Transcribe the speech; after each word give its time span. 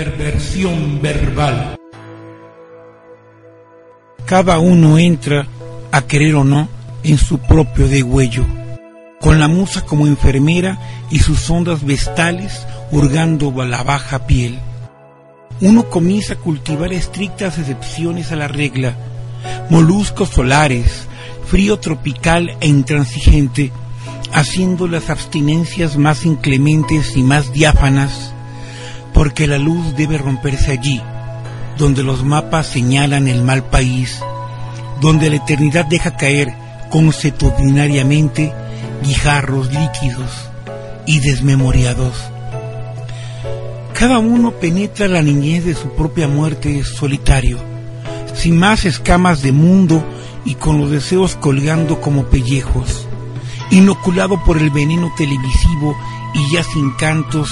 Perversión 0.00 1.02
verbal. 1.02 1.76
Cada 4.24 4.58
uno 4.58 4.98
entra, 4.98 5.46
a 5.92 6.00
querer 6.06 6.36
o 6.36 6.42
no, 6.42 6.70
en 7.02 7.18
su 7.18 7.36
propio 7.36 7.86
degüello, 7.86 8.46
con 9.20 9.38
la 9.38 9.46
musa 9.46 9.84
como 9.84 10.06
enfermera 10.06 10.78
y 11.10 11.18
sus 11.18 11.50
ondas 11.50 11.84
vestales 11.84 12.66
hurgando 12.90 13.52
la 13.66 13.82
baja 13.82 14.26
piel. 14.26 14.58
Uno 15.60 15.90
comienza 15.90 16.32
a 16.32 16.38
cultivar 16.38 16.94
estrictas 16.94 17.58
excepciones 17.58 18.32
a 18.32 18.36
la 18.36 18.48
regla, 18.48 18.96
moluscos 19.68 20.30
solares, 20.30 21.08
frío 21.44 21.78
tropical 21.78 22.56
e 22.62 22.68
intransigente, 22.68 23.70
haciendo 24.32 24.88
las 24.88 25.10
abstinencias 25.10 25.98
más 25.98 26.24
inclementes 26.24 27.18
y 27.18 27.22
más 27.22 27.52
diáfanas, 27.52 28.32
porque 29.20 29.46
la 29.46 29.58
luz 29.58 29.94
debe 29.96 30.16
romperse 30.16 30.72
allí, 30.72 30.98
donde 31.76 32.02
los 32.02 32.24
mapas 32.24 32.66
señalan 32.68 33.28
el 33.28 33.42
mal 33.42 33.62
país, 33.64 34.18
donde 35.02 35.28
la 35.28 35.36
eternidad 35.36 35.84
deja 35.84 36.16
caer 36.16 36.54
consuetudinariamente 36.88 38.50
guijarros 39.02 39.74
líquidos 39.74 40.30
y 41.04 41.20
desmemoriados. 41.20 42.14
Cada 43.92 44.20
uno 44.20 44.52
penetra 44.52 45.06
la 45.06 45.20
niñez 45.20 45.66
de 45.66 45.74
su 45.74 45.90
propia 45.90 46.26
muerte 46.26 46.82
solitario, 46.82 47.58
sin 48.32 48.56
más 48.56 48.86
escamas 48.86 49.42
de 49.42 49.52
mundo 49.52 50.02
y 50.46 50.54
con 50.54 50.80
los 50.80 50.90
deseos 50.90 51.36
colgando 51.36 52.00
como 52.00 52.24
pellejos, 52.24 53.06
inoculado 53.70 54.42
por 54.44 54.56
el 54.56 54.70
veneno 54.70 55.12
televisivo 55.14 55.94
y 56.32 56.54
ya 56.54 56.62
sin 56.62 56.92
cantos 56.92 57.50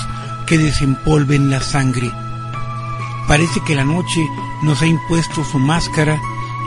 que 0.48 0.58
desempolven 0.58 1.50
la 1.50 1.60
sangre. 1.60 2.10
Parece 3.26 3.60
que 3.60 3.74
la 3.74 3.84
noche 3.84 4.26
nos 4.62 4.80
ha 4.80 4.86
impuesto 4.86 5.44
su 5.44 5.58
máscara 5.58 6.18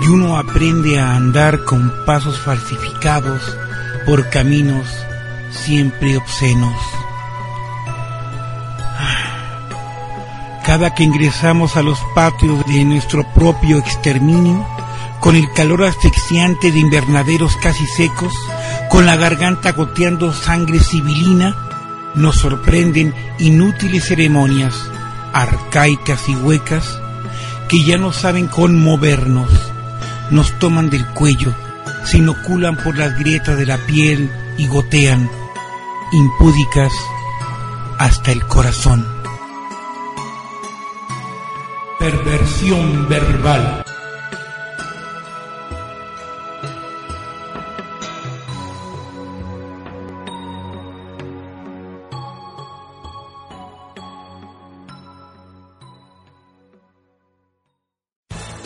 y 0.02 0.08
uno 0.08 0.38
aprende 0.38 1.00
a 1.00 1.16
andar 1.16 1.64
con 1.64 1.92
pasos 2.06 2.40
falsificados 2.40 3.42
por 4.06 4.30
caminos 4.30 4.88
siempre 5.52 6.18
obscenos. 6.18 6.76
Cada 10.64 10.94
que 10.94 11.04
ingresamos 11.04 11.76
a 11.76 11.82
los 11.82 12.00
patios 12.14 12.66
de 12.68 12.86
nuestro 12.86 13.28
propio 13.34 13.80
exterminio, 13.80 14.66
con 15.20 15.36
el 15.36 15.52
calor 15.54 15.84
asfixiante 15.84 16.72
de 16.72 16.80
invernaderos 16.80 17.58
casi 17.58 17.86
secos, 17.88 18.34
con 18.90 19.06
la 19.06 19.16
garganta 19.16 19.72
goteando 19.72 20.34
sangre 20.34 20.80
civilina, 20.80 21.56
nos 22.16 22.38
sorprenden 22.38 23.14
inútiles 23.40 24.06
ceremonias, 24.06 24.76
arcaicas 25.34 26.28
y 26.28 26.36
huecas, 26.36 27.00
que 27.70 27.84
ya 27.84 27.98
no 27.98 28.12
saben 28.12 28.48
conmovernos, 28.48 29.50
nos 30.30 30.52
toman 30.60 30.90
del 30.90 31.06
cuello, 31.08 31.54
se 32.04 32.18
inoculan 32.18 32.76
por 32.78 32.98
las 32.98 33.18
grietas 33.18 33.58
de 33.58 33.66
la 33.66 33.78
piel 33.78 34.30
y 34.58 34.68
gotean, 34.68 35.30
impúdicas, 36.12 36.92
hasta 37.98 38.32
el 38.32 38.46
corazón. 38.48 39.06
Perversión 42.00 43.08
verbal. 43.08 43.81